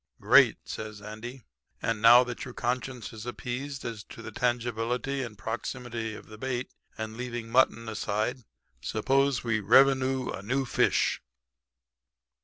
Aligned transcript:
"'Great,' 0.19 0.57
says 0.67 0.99
Andy. 0.99 1.43
'And 1.79 2.01
now 2.01 2.23
that 2.23 2.43
your 2.43 2.55
conscience 2.55 3.13
is 3.13 3.27
appeased 3.27 3.85
as 3.85 4.03
to 4.05 4.23
the 4.23 4.31
tangibility 4.31 5.21
and 5.21 5.37
proximity 5.37 6.15
of 6.15 6.25
the 6.25 6.39
bait, 6.39 6.71
and 6.97 7.15
leaving 7.17 7.51
mutton 7.51 7.87
aside, 7.87 8.39
suppose 8.81 9.43
we 9.43 9.59
revenoo 9.61 10.31
a 10.35 10.41
noo 10.41 10.65
fish.' 10.65 11.21